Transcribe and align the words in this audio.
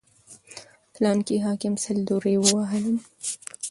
فلاني 0.93 1.35
حاکم 1.45 1.73
سل 1.83 1.97
درې 2.09 2.35
ووهلم. 2.39 2.97